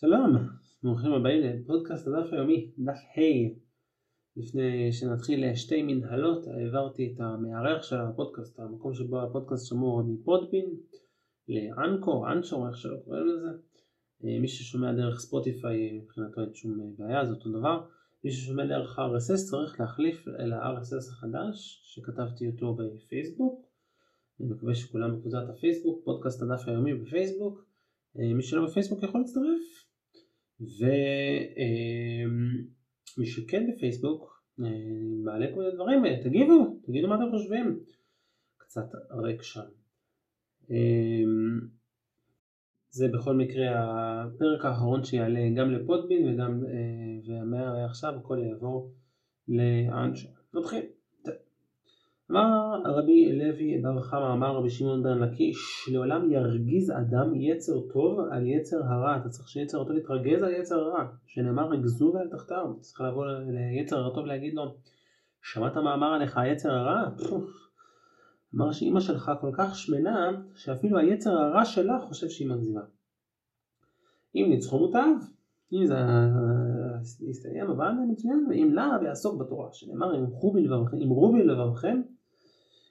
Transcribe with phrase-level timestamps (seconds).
[0.00, 0.36] שלום,
[0.82, 3.20] ברוכים הבאים לפודקאסט הדף היומי, דף ה'.
[4.36, 10.76] לפני שנתחיל שתי מנהלות, העברתי את המארח של הפודקאסט, המקום שבו הפודקאסט שמור מפודבין
[11.48, 13.48] לאנקו, אנשור, איך שלא קוראים לזה.
[14.40, 17.86] מי ששומע דרך ספוטיפיי מבחינתו אין שום בעיה, זה אותו דבר.
[18.24, 23.66] מי ששומע דרך RSS צריך להחליף אל ה-RSS החדש שכתבתי אותו בפייסבוק.
[24.40, 27.64] אני מקווה שכולם בקבוצת הפייסבוק, פודקאסט הדף היומי בפייסבוק.
[28.14, 29.89] מי שלא בפייסבוק יכול להצטרף.
[30.60, 30.76] ומי
[33.26, 34.44] שכן בפייסבוק
[35.24, 37.80] מעלה כל מיני דברים, תגיבו, תגידו מה אתם חושבים.
[38.56, 39.60] קצת ריק שם.
[42.90, 46.64] זה בכל מקרה הפרק האחרון שיעלה גם לפודבין וגם
[47.26, 48.92] ומעכשיו הכל יעבור
[49.48, 50.28] לאנשו.
[50.54, 50.82] נתחיל.
[52.30, 55.88] אמר רבי לוי בר חמא אמר רבי שמעון בן לקיש?
[55.92, 59.16] לעולם ירגיז אדם יצר טוב על יצר הרע.
[59.16, 61.04] אתה צריך שיצר הטוב יתרגז על יצר הרע.
[61.26, 62.74] שנאמר רגזו ואל תחתיו.
[62.80, 64.74] צריך לבוא ליצר הטוב להגיד לו
[65.42, 67.10] שמעת מה אמר עליך היצר הרע?
[68.54, 72.82] אמר שאימא שלך כל כך שמנה שאפילו היצר הרע שלה חושב שהיא מגזימה.
[74.34, 75.10] אם ניצחו מוטב
[75.72, 75.94] אם זה
[77.30, 79.68] יסתיים זה מצוין ואם לאו ויעסוק בתורה.
[79.72, 80.16] שנאמר
[81.02, 82.02] אמרו בלבבכם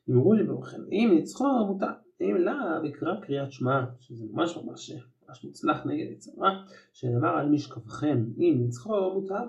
[0.09, 1.85] אמרו לבבכם אם ניצחו מותר
[2.21, 4.91] אם לאו יקרא קריאת שמע שזה ממש ממש
[5.27, 9.43] ממש מוצלח נגד יצרה שנאמר על משכבכם אם ניצחו מותר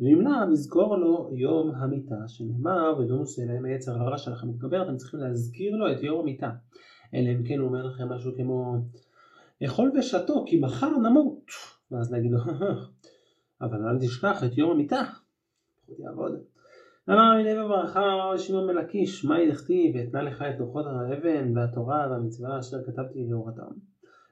[0.00, 4.96] ואם לאו יזכור לו יום המיטה שנאמר ולא נושא להם היצר הרע שלכם מתגבר אתם
[4.96, 6.50] צריכים להזכיר לו את יום המיטה.
[7.14, 8.76] אלא אם כן הוא אומר לכם משהו כמו
[9.64, 11.44] אכול ושתו כי מחר נמות
[11.90, 12.38] ואז להגיד לו
[13.60, 15.02] אבל אל תשכח את יום המיטה
[15.98, 16.32] יעבוד
[17.10, 22.06] אמר רבי לוי ברכה שמעון בן לקיש מה ידכתיב ואתנה לך את לוחות האבן והתורה
[22.10, 23.72] והמצווה אשר כתבתי לאורתם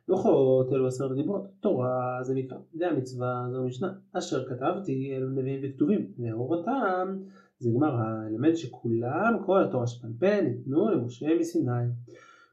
[0.08, 5.61] לוחות אלו עשרת דיברות תורה זה מקרא זה המצווה זו משנה אשר כתבתי אלו נביאים
[5.64, 7.18] וכתובים לאורתם
[7.58, 11.86] זה גמרא אלמד שכולם כל התורה שבעל ניתנו למשה מסיני.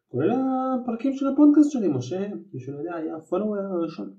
[0.07, 4.13] כולל הפרקים של הפודקאסט שלי משה מי שלא יודע היה הפולוור הראשון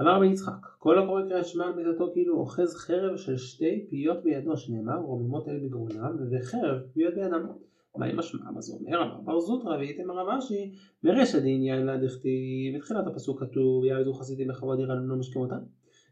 [0.00, 4.22] אמר רבי יצחק, כל הקורא קריאת שמע על מיתתו כאילו אוחז חרב של שתי פיות
[4.24, 7.46] בידו, שנאמר רוממות אל בגרונם, וחרב פיות בידם.
[7.96, 8.50] מה עם השמע?
[8.50, 9.02] מה זה אומר?
[9.02, 10.72] אמר בר זוטרא ואיתם הרב אשי,
[11.04, 15.60] ורשע דעניין לה דכתיב, בתחילת הפסוק כתוב, יעבדו חסידים בכבוד ירננו לא משכם אותם.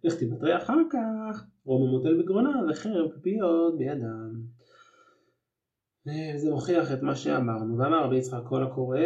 [0.07, 4.41] דכתיב אחר כך, רוממות אל בגרונם, וחרב פיות בידם.
[6.37, 8.99] זה מוכיח את מה שאמרנו, ואמר רבי יצחק כל הקורא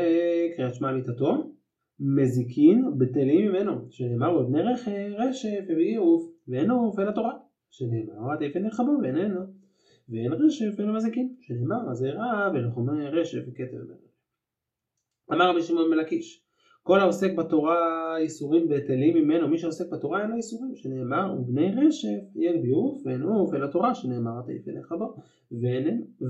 [0.57, 1.54] קריאת שמע על מיתתו,
[2.01, 4.63] מזיקין בטלים ממנו, שנאמר בבני
[5.19, 7.35] רשף ובעירוף, ואין עוף אלא תורה,
[7.71, 9.41] שנאמר עטף לך בו ואיננו,
[10.09, 14.15] ואין רשף אלא מזיקין, שנאמר מה זה רע ולחומי רשף ממנו.
[15.33, 16.44] אמר רבי שמעון בן לקיש,
[16.87, 22.37] כל העוסק בתורה איסורים בטלים ממנו, מי שעוסק בתורה אין לו איסורים, שנאמר ובני רשף
[22.37, 25.17] יהיה ביעוף ואין עוף אלא תורה, שנאמר עטף לך בו,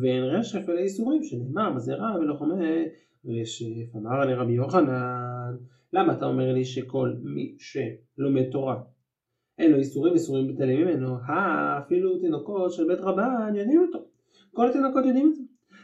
[0.01, 2.85] ואין רשף אלא איסורים, שנאמר מה זה רע ולחומי
[3.25, 3.97] רשף.
[3.97, 5.57] אמר לרבי יוחנן
[5.93, 8.77] למה אתה אומר לי שכל מי שלומד תורה
[9.59, 11.17] אין לו איסורים, איסורים בטלים ממנו?
[11.79, 14.05] אפילו תינוקות של בית רבן יודעים אותו.
[14.53, 15.43] כל התינוקות יודעים את זה.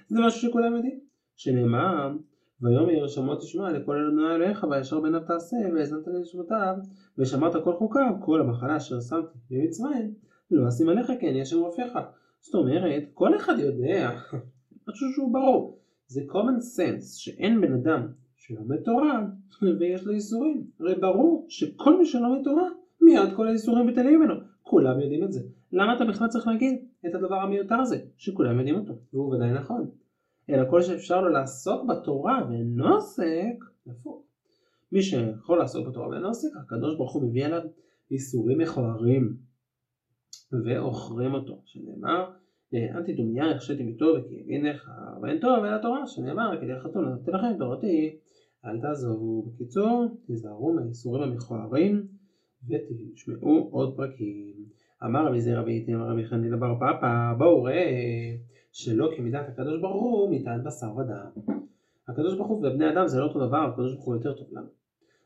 [0.08, 1.00] זה משהו שכולם יודעים.
[1.36, 2.16] שנאמר,
[2.62, 6.74] ויאמר שמות תשמע לכל אדוני אלוהיך וישר בעיניו תעשה והאזנת לשמותיו
[7.18, 10.14] ושמרת כל חוקיו כל המחלה אשר שמתי במצרים
[10.50, 11.98] לא אשים עליך כן יש שם רופאיך.
[12.40, 14.10] זאת אומרת, כל אחד יודע,
[14.88, 15.78] משהו שהוא ברור.
[16.06, 18.06] זה common sense שאין בן אדם
[18.36, 19.26] שלומד תורה
[19.78, 20.66] ויש לו איסורים.
[20.80, 22.68] הרי ברור שכל מי שלומד תורה
[23.00, 24.34] מיד כל האיסורים בטלים ממנו.
[24.62, 25.40] כולם יודעים את זה.
[25.72, 28.92] למה אתה בכלל צריך להגיד את הדבר המיותר הזה שכולם יודעים אותו?
[29.12, 29.90] והוא ודאי נכון.
[30.50, 33.64] אלא כל שאפשר לו לעסוק בתורה ואינו עוסק.
[34.92, 37.62] מי שיכול לעסוק בתורה ואינו עוסק, הקדוש ברוך הוא מביא עליו
[38.10, 39.36] איסורים מכוערים
[40.64, 42.30] ועוכרים אותו, שנאמר
[42.74, 44.90] אל תדומיה הרשיתי מטוב וכי ימינך
[45.22, 48.16] ואין טוב אלא תורה שנאמר כדי חתום נתתי לכם תורתי
[48.64, 52.06] אל תעזובו בקיצור תיזהרו מהאיסורים המכוערים
[52.68, 54.54] ותשמעו עוד פרקים
[55.04, 58.36] אמר רבי זרע ואיתם רבי חנין בר פאפא בואו ראה
[58.72, 61.54] שלא כמידת הקדוש ברוך הוא מידת בשר ודם
[62.08, 64.68] הקדוש ברוך הוא ובני אדם זה לא אותו דבר הקדוש ברוך הוא יותר טוב לנו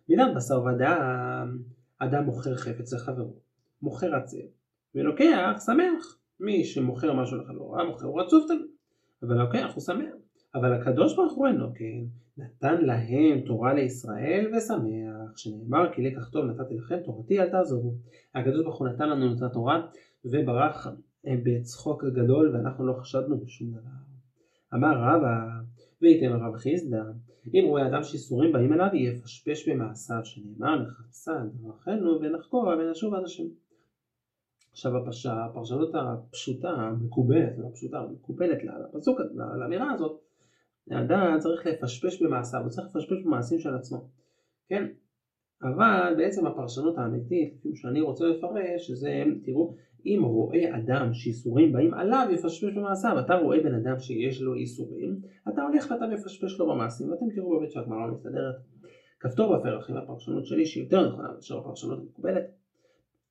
[0.08, 1.58] מידת בשר ודם
[1.98, 3.34] אדם מוכר חפץ לחברו
[3.82, 4.36] מוכר עצב
[4.94, 8.66] ולוקח שמח מי שמוכר משהו לחברו, מוכר הוא רצוף תמיד,
[9.22, 10.14] אבל לוקח הוא שמח.
[10.54, 12.04] אבל הקדוש ברוך הוא אינו כן,
[12.38, 17.94] נתן להם תורה לישראל ושמח, שנאמר כי לקח טוב נתתי לכם תורתי אל תעזובו.
[18.34, 19.86] הקדוש ברוך הוא נתן לנו את התורה
[20.24, 20.86] וברח
[21.26, 23.90] בצחוק גדול ואנחנו לא חשדנו בשום דבר.
[24.74, 25.46] אמר רבא
[26.02, 27.02] וייתן רב חיסדא,
[27.54, 33.44] אם רואה אדם שאיסורים באים אליו, יפשפש במעשיו, שנאמר נחפשה דרכנו ונחקור ונשוב עד השם.
[34.70, 35.26] עכשיו הפש...
[35.26, 38.58] הפרשנות הפשוטה, המקובלת, לא הפשוטה, המקובלת
[38.94, 39.18] לפסוק,
[39.58, 40.20] לאמירה הזאת,
[40.90, 44.08] האדם צריך לפשפש במעשיו, הוא צריך לפשפש במעשים של עצמו,
[44.68, 44.86] כן?
[45.62, 49.74] אבל בעצם הפרשנות האמיתית, לפי שאני רוצה לפרש, שזה, תראו,
[50.06, 53.18] אם רואה אדם שאיסורים באים עליו, יפשפש במעשיו.
[53.20, 55.18] אתה רואה בן אדם שיש לו איסורים,
[55.48, 58.54] אתה הולך ואתה מפשפש לו במעשים, ואתם תראו באמת שהגמרא מסתדרת.
[59.20, 62.44] כפתור בפרח עם הפרשנות שלי, שהיא יותר נכונה מאשר הפרשנות המקובלת.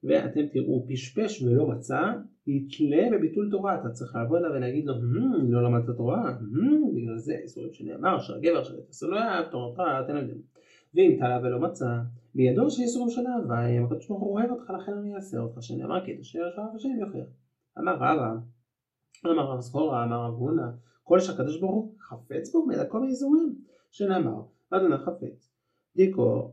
[0.04, 2.02] ואתם תראו, פשפש ולא מצא,
[2.48, 3.82] יתלה בביטול תורה.
[3.82, 4.94] אתה צריך לבוא אליו ולהגיד לו,
[5.50, 6.38] לא למדת תורה,
[6.96, 10.53] בגלל זה איסורים שנאמר, שהגבר שלו יתעשה לא יאהב תורתך, תן להם.
[10.96, 11.86] ואם תלה ולא מצא,
[12.36, 16.06] בידו שאיסורים של אהבה, אם הקדוש ברוך הוא אוהב אותך לכן אני אעשה אותך, שנאמר
[16.06, 17.28] כי תשאר אהב השם יוכיח.
[17.80, 18.34] אמר רבא,
[19.26, 20.68] אמר רב זכורה, אמר רב הונא,
[21.04, 23.56] כל שהקדוש ברוך הוא חפץ בו מלא כל האיסורים,
[23.92, 25.54] שנאמר, אדוני חפץ,
[25.96, 26.52] דיקו,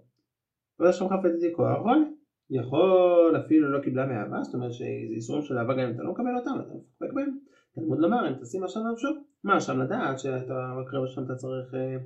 [0.80, 2.14] ושם חפץ דיקו אהרון,
[2.50, 4.84] יכול אפילו לא קיבלה מאהבה, זאת אומרת שזה
[5.14, 7.38] איסורים של אהבה גם אם אתה לא מקבל אותם, אתה מפקפק בהם.
[7.74, 9.08] תלמוד לומר, אם תשים עכשיו נפשו,
[9.44, 11.96] מה שם לדעת שאתה מקרב שם אתה צריך אה,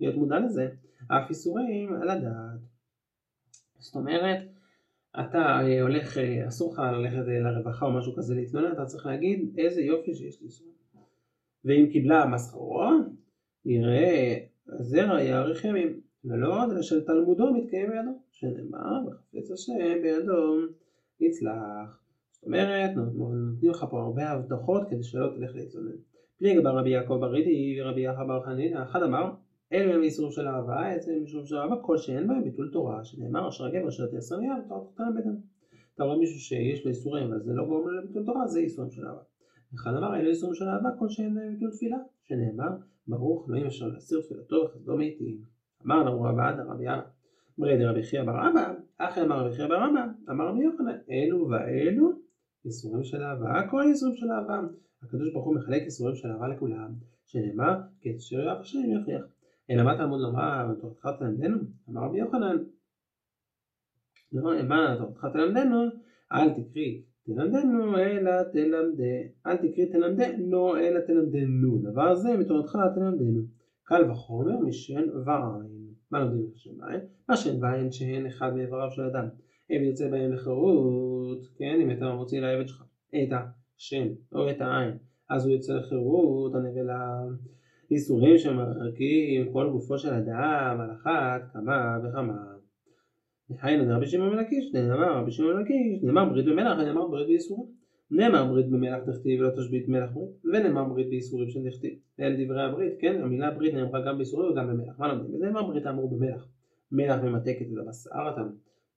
[0.00, 0.68] להיות מודע לזה,
[1.06, 2.60] אף איסורים על הדעת.
[3.78, 4.38] זאת אומרת,
[5.20, 9.06] אתה אה, הולך, אה, אסור לך ללכת אה, לרווחה או משהו כזה להתלונן, אתה צריך
[9.06, 10.74] להגיד איזה יופי שיש לי איסורים.
[11.64, 12.82] ואם קיבלה מסחרו,
[13.64, 14.36] יראה
[14.78, 20.56] זרע יאריך ימים, ולא עוד אלא של תלמודו מתקיים בידו, שנאמר וחפץ השם בידו
[21.20, 22.02] יצלח.
[22.30, 25.96] זאת אומרת, נותנים לך פה הרבה הבטחות כדי שלא תלך להתלונן.
[26.38, 29.30] פליג בר רבי יעקב ברידי ורבי יחא בר חנינא, אחד אמר
[29.72, 33.04] אלו הם איסורים של אהבה, אצל הם איסורים של אהבה, כל שאין בהם ביטול תורה,
[33.04, 35.36] שנאמר אשר הגבר אשר תעשר מיד, תורה תחתן בדם.
[35.94, 38.90] אתה רואה מישהו שיש לו איסורים, אבל זה לא גורם לו לביטול תורה, זה איסורים
[38.90, 39.20] של אהבה.
[39.74, 42.70] אחד אמר אלו איסורים של אהבה, כל שאין בהם ביטול תפילה, שנאמר
[43.06, 45.38] ברוך אלוהים אשר להסיר תפילתו וחסדו מאיתים.
[45.86, 47.02] אמר לנו רבא דרבי יאללה.
[47.58, 51.48] ברי דרבי חייא בר אבא, אחי אמר רבי חייא בר אבא, אמר רבי יוחנן, אלו
[51.50, 52.12] ואלו
[52.64, 54.60] איסורים של אהבה, כל איסורים של אהבה.
[55.02, 56.94] הקדוש ברוך הוא מחלק איסורים של אהבה לכולם,
[57.26, 59.39] שנאמר, כי אשר יאהב השם יוכיח.
[59.70, 61.56] אלא מה תלמוד לומר, תורתך תלמדנו?
[61.90, 62.56] אמר רבי יוחנן.
[64.32, 65.76] לא, מה תורתך תלמדנו?
[66.32, 69.14] אל תקרי תלמדנו אלא תלמדה,
[69.46, 73.42] אל תקרי תלמדנו אלא תלמדנו, דבר זה מתורתך תלמדנו.
[73.82, 75.80] קל וחומר משן ועין.
[76.10, 77.00] מה לומדים בשן ועין?
[77.28, 79.28] מה שן ועין שהן אחד מאיבריו של אדם.
[79.70, 84.96] אם יוצא בהם לחירות, כן, אם אתה מוציא לעבד שלך את השן או את העין,
[85.30, 87.22] אז הוא יוצא לחירות, הנבלה
[87.90, 92.34] איסורים שמרקים כל גופו של אדם על אחת כמה וכמה.
[93.62, 97.26] היינו דרבי שמעון בן לקיש, נאמר רבי שמעון בן לקיש, נאמר ברית במלח ונאמר ברית
[97.26, 97.66] באיסורים.
[98.10, 101.98] נאמר ברית במלח תכתיב ולא תשבית מלח ברית, ונאמר ברית באיסורים של דכתיב.
[102.20, 104.98] אלה דברי הברית, כן, המילה ברית נאמרה גם באיסורים וגם במלח.
[104.98, 105.34] מה לומדים?
[105.34, 106.48] ונאמר ברית אמרו במלח.
[106.92, 108.40] מלח ממתקת את הבשר, אתה,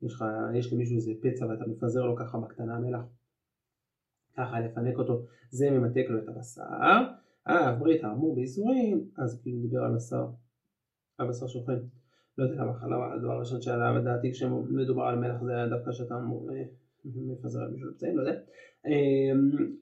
[0.01, 3.01] יש, לך, יש למישהו איזה פצע ואתה מפזר לו ככה בקטנה מלח.
[4.38, 6.63] ככה לפנק אותו, זה ממתק לו את הבשר.
[7.48, 10.25] אה, ברית האמור באיסורים, אז כאילו דיבר על בשר,
[11.18, 11.80] על בשר שוכן.
[12.38, 16.50] לא יודע למה הדבר הראשון שעלה בדעתי כשמדובר על מלח זה היה דווקא שאתה אמור
[16.51, 16.63] אה,
[17.06, 18.40] מפזר על מישהו לפצעים, לא יודע.
[18.86, 19.75] אמ,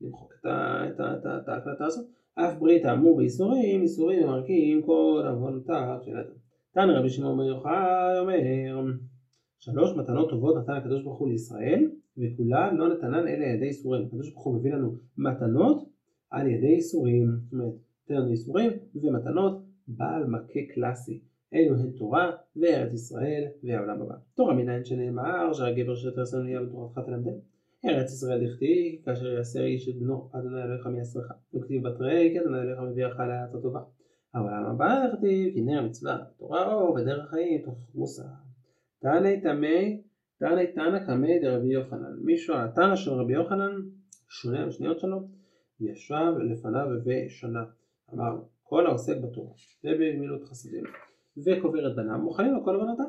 [0.00, 2.06] למחוק את ההקלטה הזאת.
[2.34, 6.34] אף ברית האמור באיסורים, איסורים ומרקים כל עוונותיו של אדם.
[6.72, 8.38] תנא רבי שמעון בן יוחאי אומר
[9.58, 14.06] שלוש מתנות טובות נתן הקדוש ברוך הוא לישראל וכולן לא נתנן אלה ידי איסורים.
[14.06, 15.88] הקדוש ברוך הוא מביא לנו מתנות
[16.30, 17.26] על ידי איסורים.
[17.44, 17.74] זאת אומרת,
[18.08, 21.22] נותן לנו איסורים ומתנות בעל מכה קלאסי.
[21.54, 24.14] אלו הן תורה וארץ ישראל והעולם הבא.
[24.34, 27.38] תורה מניין שנאמר שהגבר שיותר שונא יהיה בתורתך תלמדם.
[27.84, 31.32] ארץ ישראל דכתיב כאשר יעשה איש את בנו אדוני אלוהיך מייסרך.
[31.54, 33.80] וכתיב בתרי כי אדוני אלוהיך מביאך לארץ הטובה.
[34.34, 38.22] העולם הבא דכתיב כי נר מצווה תורה אור ודרך חיים תוך מוסר.
[39.00, 40.02] תענה תמי
[40.42, 42.16] תנא תנא קמי דרבי יוחנן.
[42.24, 43.72] מישהו, התנא של רבי יוחנן,
[44.28, 45.28] שונה בשניות שלו,
[45.80, 47.64] ישב לפניו ושנה.
[48.14, 49.52] אמר, כל העוסק בתורה
[49.84, 50.84] ובגמילות חסדים
[51.46, 53.04] וקובר את בניו, מוכנים לכל עוונותיו.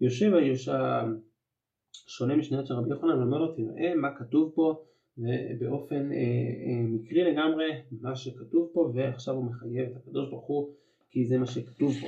[0.00, 4.84] יושב האיש השונה משניות של רבי יוחנן ואומר לו, תראה מה כתוב פה
[5.18, 10.74] ובאופן אה, אה, מקרי לגמרי מה שכתוב פה ועכשיו הוא מחייב את הקדוש ברוך הוא
[11.10, 12.06] כי זה מה שכתוב פה.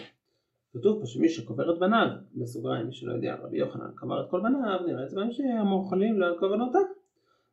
[0.75, 4.41] כתוב פה שמי שקובר את בניו, בסוגריים, מי שלא יודע, רבי יוחנן קבר את כל
[4.41, 6.81] בניו, נראה את זה בהמשך, המאוכלים לא על כוונותיו.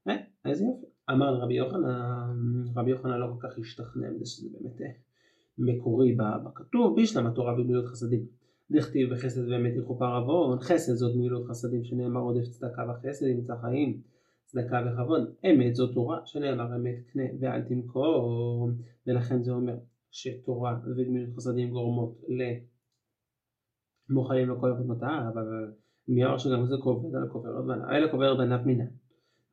[0.07, 0.85] אה, איזה יופי.
[1.11, 2.35] אמר רבי יוחנן,
[2.75, 4.87] רבי יוחנן לא כל כך השתכנע מזה שזה באמת אה,
[5.57, 8.25] מקורי בכתוב, בישלם התורה ומילות חסדים.
[8.71, 14.01] דכתיב בחסד ואמת יכופר עוון, חסד זאת מילות חסדים שנאמר עודף צדקה וחסד ימצא חיים.
[14.45, 15.33] צדקה וכבוד.
[15.45, 18.69] אמת זו תורה, שנאמר אמת קנה ואל תמכור,
[19.07, 19.77] ולכן זה אומר
[20.11, 22.21] שתורה וגמילות חסדים גורמות
[24.11, 25.71] למוכלים לכל עבודותיו, אבל
[26.07, 28.85] מי אמר שגם זה כובד על עוד בנה, אלא כופר בניו מינן.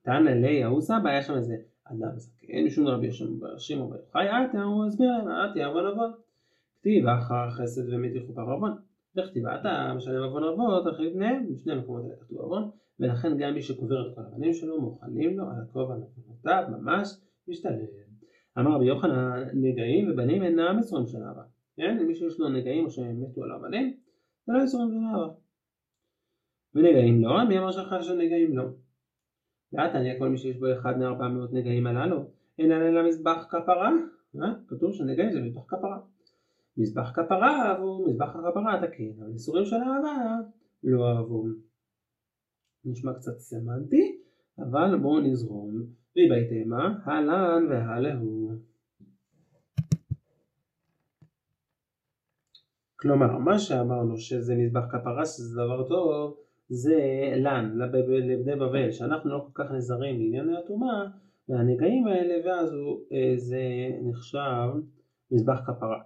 [0.02, 3.08] תנא לי אהוסה, היה שם איזה אדם זקן, משום רבי
[3.58, 6.10] שמעון בר יוחאי, עתה הוא הסביר להם, עתי עוון אבות.
[6.80, 8.72] כתיב אחר חסד ומתיחו פר עוון.
[9.16, 13.62] וכתיב עתה משלם עוון אבות, אחרי פניהם, בשני המקומות האלה כתוב עוון, ולכן גם מי
[13.62, 17.08] שקובר את כל הבנים שלו, מוכלים לו על הכובע נבונותיו, ממש
[17.48, 17.78] משתלם.
[18.58, 21.42] אמר רבי יוחנן, נגעים ובנים אינם מסורים של אהבה.
[21.76, 22.06] כן?
[22.06, 23.50] מי שיש לו נגעים או שהם מתו על
[24.48, 25.34] הבנים, זה לא מסורים של אהבה.
[26.74, 28.64] ונגעים לא, מי אמר שלך שנגעים לא?
[29.72, 33.90] ועתניא כל מי שיש בו אחד מארבע מאות נגעים הללו, אינן אלא מזבח כפרה,
[34.42, 34.54] אה?
[34.68, 36.00] כתוב שנגעים זה מזבח כפרה.
[36.76, 40.36] מזבח כפרה אהבו, מזבח הכפרה תקין, אבל איסורים של אהבה
[40.84, 41.44] לא אהבו.
[42.84, 44.18] נשמע קצת סמנטי,
[44.58, 45.70] אבל בואו נזרום.
[46.16, 48.47] ויבייתמה, הלן והלהו.
[53.00, 56.36] כלומר, מה שאמרנו שזה מזבח כפרה, שזה דבר טוב,
[56.68, 57.00] זה
[57.36, 61.04] לן, לבני בבל, שאנחנו לא כל כך נזרים לענייני הטומאה,
[61.48, 63.60] והנגעים האלה, ואז הוא, אה, זה
[64.02, 64.68] נחשב
[65.30, 66.00] מזבח כפרה.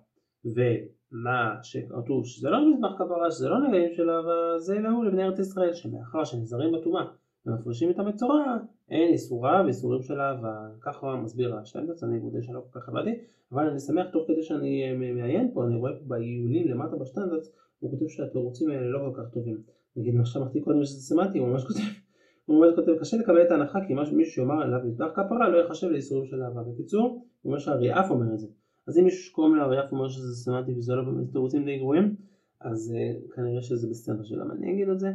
[0.44, 5.38] ומה שכתוב שזה לא מזבח כפרה, שזה לא נגעים של אהבה, זה להוא לבני ארץ
[5.38, 7.04] ישראל, שמאחר שנזרים בטומאה
[7.46, 8.56] ומפרישים את המצורע,
[8.92, 10.68] אין איסורה ואיסורים של אהבה.
[10.80, 13.10] ככה מסביר השטיינדרס, אני מודה שלא כל כך הבנתי,
[13.52, 17.52] אבל אני שמח תוך כדי שאני אה, מעיין פה, אני רואה פה בעיונים למטה בשטיינדרס,
[17.78, 19.62] הוא כותב שהתירוצים האלה לא כל כך טובים.
[19.96, 21.80] נגיד מה שאמרתי קודם שזה סמנטי, הוא ממש כותב,
[22.46, 25.86] הוא ממש כותב, קשה לקבל את ההנחה כי מישהו שיאמר עליו מזבח כפרה לא יחשב
[25.86, 26.62] לאיסורים של אהבה.
[26.62, 27.08] בקיצור,
[27.42, 28.46] הוא אומר שהריאף אומר את זה.
[28.88, 32.16] אז אם מישהו שקוראים לאריאף אומר שזה סמנטי וזה לא באמת תירוצים די גרועים,
[32.60, 35.08] אז uh, כנראה שזה בסדר שלמה אני אגיד את זה.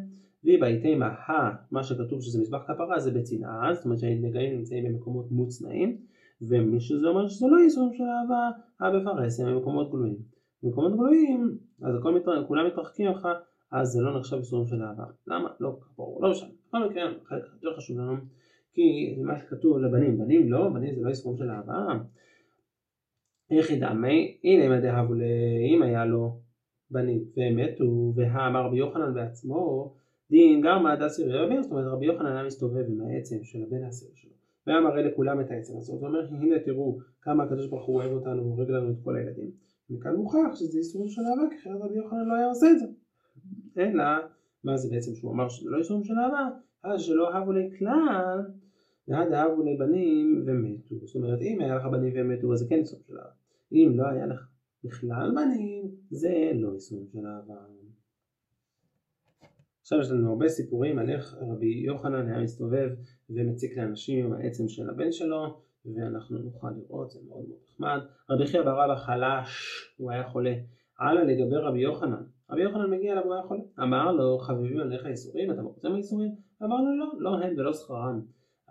[0.43, 1.31] בהיתמה ה,
[1.71, 5.97] מה שכתוב שזה מזבח כפרה זה בצנעה, זאת אומרת שהנגעים נמצאים במקומות מוצנעים,
[6.41, 10.17] ומי שזה אומר שזה לא איסורים של אהבה, הבפרסם במקומות גלויים.
[10.63, 12.45] במקומות גלויים, אז הכל מתר...
[12.47, 13.27] כולם מתרחקים לך,
[13.71, 15.03] אז זה לא נחשב איסורים של אהבה.
[15.27, 15.49] למה?
[15.59, 16.49] לא ברור, לא משנה.
[16.67, 18.15] בכל מקרה, חלק יותר חשוב לנו,
[18.73, 21.73] כי מה שכתוב לבנים, בנים לא, בנים זה לא איסורים של אהבה.
[23.51, 24.37] איך ידע מי?
[24.43, 26.39] הנה אם דהבו לאם היה לו
[26.91, 29.93] בנים והם מתו, והאמר רבי יוחנן בעצמו,
[30.31, 34.05] דין גרמא דסי רבי, זאת אומרת רבי יוחנן היה מסתובב עם העצם של הבן העשר
[34.15, 34.31] שלו,
[34.67, 38.45] והיה מראה לכולם את העצם הזאת, ואומר הנה תראו כמה הקדוש ברוך הוא אוהב אותנו
[38.45, 39.51] והורג לנו את כל הילדים.
[39.89, 42.85] מכאן מוכח שזה איסורים של אהבה, כי אחרת רבי יוחנן לא היה עושה את זה.
[43.77, 44.03] אלא,
[44.63, 46.49] מה זה בעצם שהוא אמר שזה לא איסורים של אהבה?
[46.83, 48.39] אז שלא אהבו לי כלל,
[49.07, 50.95] ועד אהבו לי בנים ומתו.
[51.05, 53.29] זאת אומרת, אם היה לך בנים ומתו, אז זה כן איסורים של אהבה.
[53.71, 54.47] אם לא היה לך
[54.83, 57.76] בכלל בנים, זה לא איסורים של אהבה.
[59.87, 62.89] עכשיו יש לנו הרבה סיפורים על איך רבי יוחנן היה מסתובב
[63.29, 67.99] ומציק לאנשים עם העצם של הבן שלו ואנחנו נוכל לראות, זה מאוד מאוד נחמד.
[68.29, 69.49] רבי חייא בר אבא חלש,
[69.97, 70.53] הוא היה חולה.
[70.99, 72.23] הלאה לגבי רבי יוחנן.
[72.49, 73.61] רבי יוחנן מגיע אליו, הוא היה חולה.
[73.79, 76.31] אמר לו, חביבים עליך איסורים, אתה מרוצה מהאיסורים?
[76.63, 78.21] אמר לו, לא, לא הם ולא שכרם.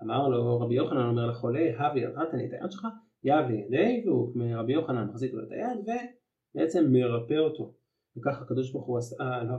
[0.03, 2.87] אמר לו, רבי יוחנן אומר לחולה, הבי תן לי את היד שלך,
[3.25, 5.79] יב לידי, והוא רבי יוחנן מחזיק לו את היד
[6.55, 7.86] ובעצם מרפא אותו.
[8.17, 9.55] וככה הקדוש ברוך הוא עשה, אה, לא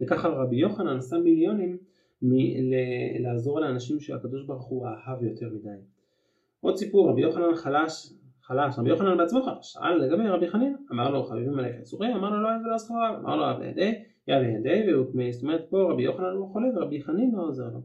[0.00, 1.78] וככה רבי יוחנן עשה מיליונים
[2.22, 2.72] מ-
[3.22, 5.68] לעזור לאנשים שהקדוש ברוך הוא אהב יותר מדי.
[6.60, 8.12] עוד סיפור, רבי יוחנן חלש,
[8.42, 12.30] חלש, רבי יוחנן בעצמו חלש, שאל לגבי רבי חנין, אמר לו חביבים עליך יצורים, אמר
[12.30, 13.94] לו לא אין ולא זכריו, אמר לו אב לידי,
[14.28, 17.80] יא לידי, והוא זאת אומרת פה רבי יוחנן הוא חולה ורבי חנין לא עוזר לו.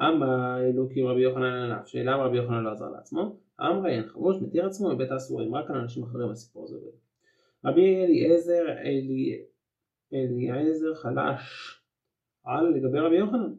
[0.00, 4.66] אמר אלוקי רבי יוחנן עליו, שאלה רבי יוחנן לא עזר לעצמו, אמרה אין חבוש מתיר
[4.66, 6.76] עצמו מבית האסורים, רק על אנשים אחרים הסיפור הזה.
[7.64, 9.42] רבי אליעזר אלי,
[10.12, 11.78] אליעזר חלש.
[12.44, 13.52] על לגבי רבי יוחנן.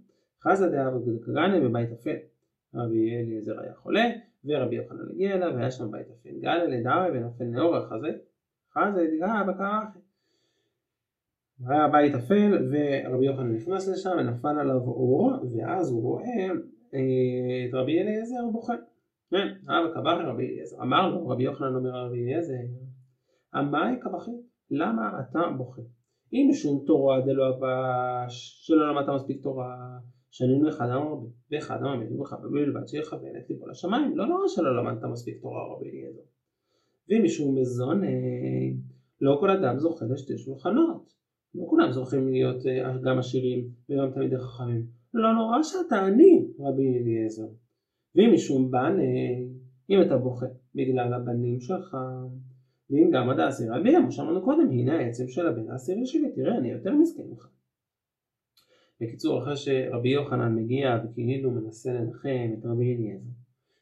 [0.44, 0.94] חזה דאב
[1.26, 2.16] גרנה בבית אפל
[2.76, 4.10] רבי אליעזר היה חולה
[4.46, 8.12] ורבי יוחנן הגיע אליו והיה שם בית אפל גלה לדארי ונפל נאור חזה
[8.74, 10.00] חזה דגה בקרחי
[11.68, 16.48] היה בית אפל ורבי יוחנן נכנס לשם ונפל עליו אור ואז הוא רואה
[16.90, 18.74] את רבי אליעזר בוכה.
[19.32, 20.82] כן, אבא קבח רבי אליעזר.
[20.82, 22.54] אמר לו רבי יוחנן אומר רבי אליעזר
[23.56, 24.32] עמאי כבכי,
[24.72, 25.82] למה אתה בוכה?
[26.34, 29.76] אם משום תורה דלא אבש, שלא למדת מספיק תורה,
[30.32, 34.48] שנינו אחד אמר רבי, ואחד אמר מי ובך ובלבד שיכוון את ליבו לשמיים, לא נורא
[34.48, 36.22] שלא למדת מספיק תורה רבי אליעזר.
[37.10, 38.02] ואם משום מזון,
[39.22, 41.14] לא כל אדם זוכה לשתי שולחנות,
[41.56, 46.98] לא כולם זוכים להיות אה, גם עשירים וגם תלמידי חכמים, לא נורא שאתה עני רבי
[46.98, 47.48] אליעזר.
[48.16, 48.98] ואם משום בן,
[49.90, 50.46] אם אתה בוכה
[50.76, 51.98] בגלל הבנים שלך,
[52.90, 56.72] ואם גם עד העשירה ביום, אמרנו קודם, הנה העצם של הבן העשירי שלי, תראה, אני
[56.72, 57.48] יותר מסכן ממך.
[59.02, 63.30] בקיצור, אחרי שרבי יוחנן מגיע וכאילו מנסה לנחם את רבי אליעזר.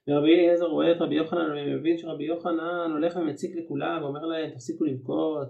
[0.08, 4.84] ורבי אליעזר רואה את רבי יוחנן ומבין שרבי יוחנן הולך ומציק לכולם ואומר להם תפסיקו
[4.84, 5.48] לבכות,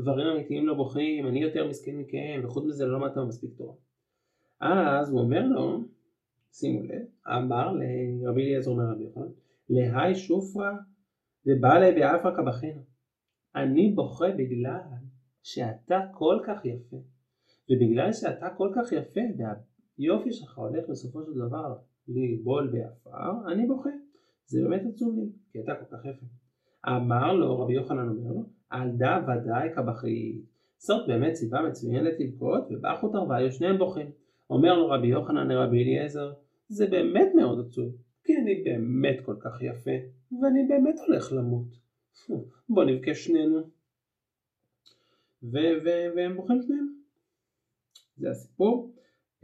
[0.00, 3.74] גברים אמיתיים לא בוכים, אני יותר מסכן מכם, וחוץ מזה לא למדתם מספיק תורה.
[4.60, 5.84] אז הוא אומר לו,
[6.52, 9.28] שימו לב, אמר לרבי אליעזר אומר רבי יוחנן,
[9.68, 10.72] להי שופרא
[11.46, 12.91] דבעלי באפרא קבחינו.
[13.56, 14.78] אני בוכה בגלל
[15.42, 16.96] שאתה כל כך יפה,
[17.70, 21.74] ובגלל שאתה כל כך יפה והיופי שלך הולך בסופו של דבר
[22.08, 23.90] ליבול בעפר, אני בוכה.
[24.46, 26.26] זה באמת עצוב לי, כי אתה כל כך יפה.
[26.86, 30.42] אמר לו, רבי יוחנן אומר לו, על דא ודאי כבכי.
[30.78, 34.10] זאת באמת סיבה מצוינת לבכות, ובאחו תרווה היו שניהם בוכים.
[34.50, 36.32] אומר לו רבי יוחנן לרבי אליעזר,
[36.68, 39.90] זה באמת מאוד עצוב, כי אני באמת כל כך יפה,
[40.42, 41.81] ואני באמת הולך למות.
[42.68, 43.70] בוא נבכה שנינו.
[45.42, 46.86] והם בוכים שניהם.
[48.16, 48.94] זה הסיפור.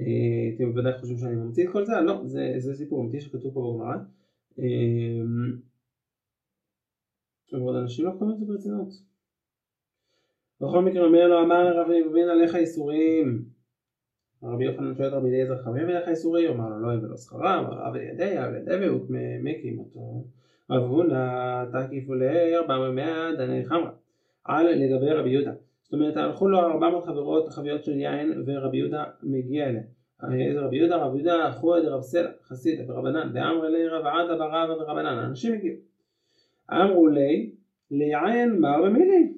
[0.00, 3.54] אה, אתם בוודאי חושבים שאני ממציא את כל זה, לא, זה, זה סיפור אמיתי שכתוב
[3.54, 3.96] פה בגמרא.
[4.58, 5.20] אה,
[7.82, 9.08] אנשים לא קוראים את זה ברצינות.
[10.60, 13.44] בכל מקרה אומר לו אמר רבי מבין עליך איסורים
[14.42, 18.38] רבי יוחנן שואל רבי אליעזר חמים עליך איסורים אמר לו לא ולא שכרם רב אלידי
[18.38, 19.06] רב אלידי והוא
[19.42, 20.24] מקים אותו
[20.70, 23.90] רב הונא תקיפו לארבע ומאה דני חמרה.
[24.44, 25.52] על לגבי רבי יהודה.
[25.82, 29.84] זאת אומרת הלכו לו ארבע מאות חברות חביות של יין ורבי יהודה מגיע אליהם
[30.32, 34.72] איזה רבי יהודה רבי יהודה את רב סלע חסידה ורבנן ואמר לי רב עדה ברבא
[34.72, 35.76] ורבנן אנשים הגיעו.
[36.72, 37.50] אמרו לי
[37.90, 39.32] ליין מר ומילי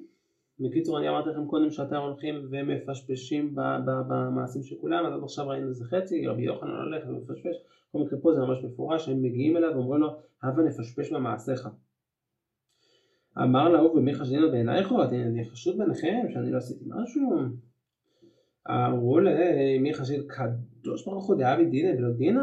[0.59, 5.85] בקיצור אני אמרתי לכם קודם שאתם הולכים ומפשפשים במעשים של כולם אז עכשיו ראינו איזה
[5.85, 7.55] חצי רבי יוחנן הולך ומפשפש
[7.91, 10.09] כל מקרה פה זה ממש מפורש הם מגיעים אליו ואומרים לו
[10.43, 11.67] הבה נפשפש במעשיך.
[13.37, 14.91] אמר להוא ומי חשדינו בעינייך?
[15.11, 17.29] אני חשוד ביניכם שאני לא עשיתי משהו.
[18.69, 20.27] אמרו לי מי חשד?
[20.27, 22.41] קדוש ברוך הוא דאבי דינא ולא דינא?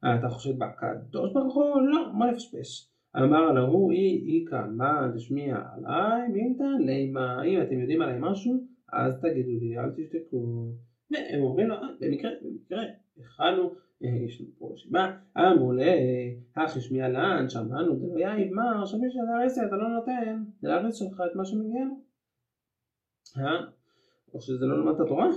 [0.00, 1.82] אתה חושד בקדוש ברוך הוא?
[1.82, 2.88] לא בוא נפשפש.
[3.16, 9.12] אמר להוא אי איכא מה תשמיע עליי מילתא לימה אם אתם יודעים עליי משהו אז
[9.20, 10.72] תגידו לי אל תשתקו.
[11.10, 12.82] והם אומרים לו אה, במקרה במקרה
[13.18, 15.18] הכנו אה, יש לנו פה רשימה.
[15.38, 15.92] אמרו לה
[16.56, 21.22] הכי שמיע לאן שמענו דלא יאיב מר שמי של הרסי אתה לא נותן לארץ שלך
[21.30, 21.94] את מה שמגיע לו.
[23.36, 23.60] אה?
[24.34, 25.28] או שזה לא למדת תורה?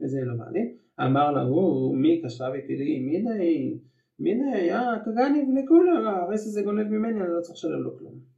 [0.00, 0.76] וזה לא מעניין.
[1.00, 3.78] אמר להוא מי קשבה ופילי מי די
[4.18, 8.35] מיני, אה, כגניב לכולם, הרס הזה גונב ממני, אני לא צריך לשלם לו כלום.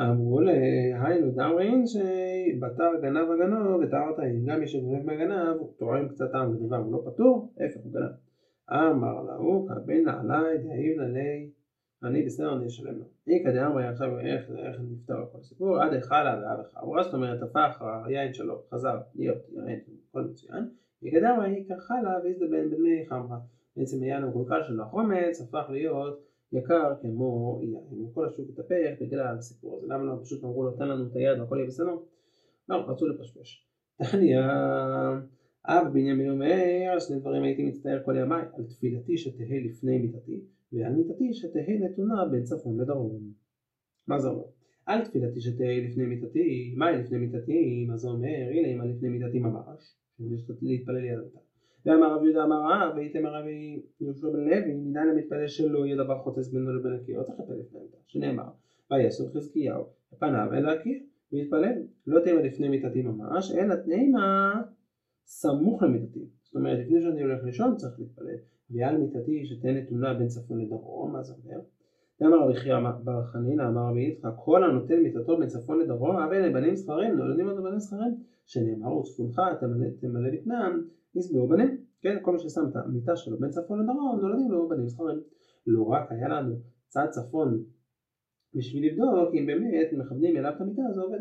[0.00, 6.32] אמרו להיינו דמרין שבתר גנב הגנוב ותר תאים, גם מי שגונב מהגנב הוא תורם קצת
[6.32, 8.10] טעם ודבר, הוא לא פטור, איפה הוא גנב.
[8.70, 11.50] אמר להוא קבל נעלי דהיב נעלי
[12.02, 13.04] אני בסדר אני אשלם לו.
[13.28, 17.82] איכא דאמרי עכשיו איך, איך נפתר כל הסיפור עד החלה ועד החברה זאת אומרת הפך
[18.04, 19.80] היין שלו חזר להיות יין
[20.10, 20.68] הכל מצוין.
[21.02, 23.38] איכא דאמרי איכא חלה ואיזדבן בדמי חמרה
[23.76, 29.76] בעצם היין המקולקל שלו החומץ הפך להיות יקר כמו יין, וכל השוק התהפך בגלל הסיפור
[29.76, 31.96] הזה, למה לא פשוט אמרו לו תן לנו את היד והכל יהיה בסדר?
[32.68, 33.66] לא, רצו לפשפש.
[34.10, 34.40] תניא,
[35.68, 40.40] אב בנימין אומר, על שני דברים הייתי מצטער כל ימיי, על תפילתי שתהא לפני מיתתי,
[40.72, 43.32] ועל מיתתי שתהא נתונה בין צפון לדרום.
[44.06, 44.44] מה זה אומר?
[44.86, 47.86] על תפילתי שתהא לפני מיתתי, מהי לפני מיתתי?
[47.88, 48.48] מה זה אומר?
[48.50, 49.96] הנה אם לפני מיתתי ממש,
[50.62, 51.47] להתפלל יד אותה.
[51.88, 56.18] ואמר רב יהודה אמר רב, והייתם רבי יהושע בן לוי, מנין המתפלל שלא יהיה דבר
[56.18, 58.48] חוצץ בינו לבין הקיר, לא צריך לפני מיתה, שנאמר,
[58.90, 59.84] ויסור חזקיהו,
[60.18, 60.98] פניו אל הקיר,
[61.32, 64.52] והתפלל, לא תימא לפני מיתתי ממש, אלא תימא
[65.24, 68.36] סמוך למיתתי, זאת אומרת לפני שאני הולך לישון צריך להתפלל,
[68.70, 71.60] ועל מיתתי שתהיה נתונה בין צפון לדרום, מה זה אומר?
[72.20, 76.40] ואמר רבי חייא בר חנינא אמר רבי יצחק כל הנותן מיתתו בין צפון לדרום הרי
[76.40, 78.14] לבנים זכרים נולדים עוד בנים זכרים
[78.46, 79.40] שנאמר וצפונך
[80.00, 84.50] תמלא בטנם נסברו בנים, כן, כל מי ששם את המיטה שלו בין צפון לדרום נולדים
[84.50, 85.20] לו בנים זכרים.
[85.66, 86.54] לא רק היה לנו
[86.88, 87.64] צד צפון
[88.54, 91.18] בשביל לבדוק אם באמת מכוונים אליו את המיטה זה עובד.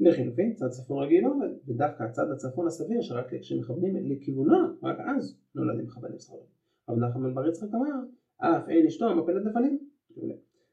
[0.00, 5.40] לחילופין צד צפון רגיל לא עובד, ודווקא הצד הצפון הסביר שרק כשמכוונים לכיוונו, רק אז
[5.54, 6.42] נולדים לך בנים זכרים.
[6.88, 8.00] רב נחמן בר יצחק אמר,
[8.36, 9.89] אף אין אשתו מפלת נפלים.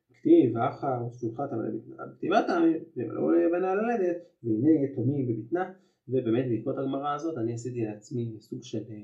[0.10, 5.73] כתיב אחר ושולחה תמלא בטנה, בכתיבת העמים, וימלאו לבנה ללדת, והנה יתומים בבטנה.
[6.10, 9.04] ובאמת בעקבות הגמרא הזאת אני עשיתי לעצמי סוג של אה,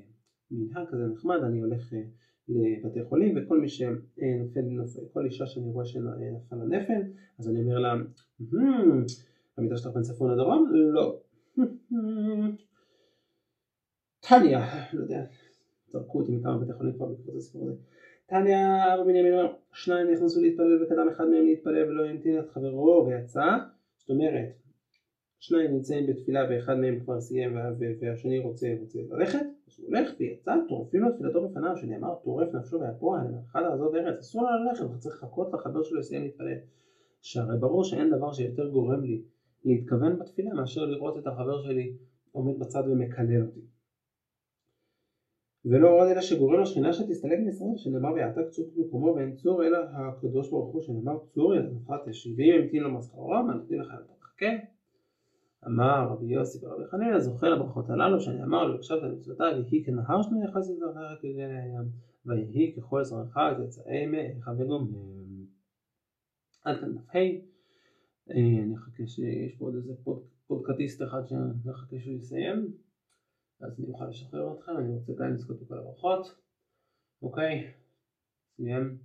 [0.52, 2.00] מנהג כזה נחמד, אני הולך אה,
[2.50, 7.02] לבתי חולים וכל מי שנופל, נופל, כל אישה שאני רואה שנפל לנפל,
[7.40, 7.94] אז אני אומר לה,
[9.58, 10.72] המיטה שלך בין צפון לדרום?
[10.74, 11.20] לא.
[14.20, 14.60] טניה,
[14.94, 15.26] לא יודע,
[15.88, 17.80] זרקו אותי מכמה בתי חולים כבר בעקבות הסיפור הזה.
[18.26, 23.06] טניה רבי בנימין אומר, שניים נכנסו להתפלל וקדם אחד מהם להתפלל ולא המתין את חברו
[23.08, 23.58] ויצא,
[23.98, 24.50] זאת אומרת
[25.40, 27.58] שניים נמצאים בתפילה ואחד מהם כבר סיים
[28.02, 32.80] והשני רוצה, רוצה ללכת, אז הוא הולך ויצא, טורפים לו תפילתו בפניו, שנאמר טורף נפשו
[32.80, 36.58] והפוע, אחד לעזוב ארץ, אסור לו ללכת, הוא צריך לחכות לחבר שלו לסיים להתפלל.
[37.22, 39.22] שהרי ברור שאין דבר שיותר גורם לי
[39.66, 41.98] להתכוון בתפילה מאשר לראות את החבר שלי
[42.32, 43.73] עומד בצד ומקלל אותי.
[45.66, 50.50] ולא עוד אלא שגורם לשכינה שתסתלק מישראל, שנאמר ויעתק צור במקומו ואין צור אלא הקדוש
[50.50, 54.46] ברוך הוא שנאמר צור ילדך תשיב ואם המתין לו משכרו מה נותנים לך יותר חכה
[55.68, 60.46] אמר רבי יוסי ורבי חנינא זוכה לברכות הללו שנאמר לו הקשבת למצוותיו ויהי כנהר שני
[60.46, 61.90] יחסי זרעך כגן הים
[62.26, 65.46] ויהי ככל זרעך תצאי מאיך וגומם
[66.66, 67.20] עד כאן דף ה'
[68.30, 69.94] אני אחכה שיש פה עוד איזה
[70.48, 72.74] פודקאטיסט אחד שאני אחכה שהוא יסיים
[73.64, 76.36] אז אני אוכל לשחרר אתכם, אני רוצה גם לזכות בכל הברכות.
[77.22, 77.74] אוקיי,
[78.56, 78.98] סיים,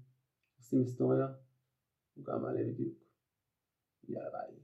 [0.58, 1.26] עושים היסטוריה,
[2.14, 2.94] הוא גם מעלה בדיוק.
[4.08, 4.57] יאללה ביי.